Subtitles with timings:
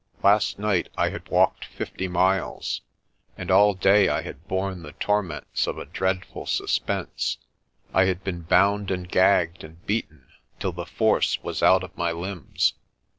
[0.23, 2.81] Last night I had walked fifty miles,
[3.37, 7.37] and all day I had borne the torments of a dreadful suspense.
[7.93, 10.25] I had been bound and gagged and beaten
[10.59, 12.73] till the force was out of my limbs.